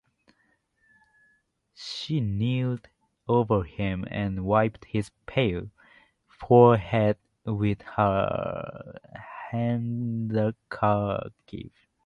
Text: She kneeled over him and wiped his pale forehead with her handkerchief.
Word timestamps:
She 1.75 2.19
kneeled 2.21 2.87
over 3.27 3.61
him 3.61 4.03
and 4.09 4.45
wiped 4.45 4.85
his 4.85 5.11
pale 5.27 5.69
forehead 6.25 7.17
with 7.45 7.83
her 7.83 8.99
handkerchief. 9.51 11.73